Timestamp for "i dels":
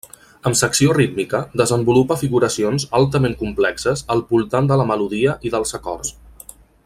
5.51-5.77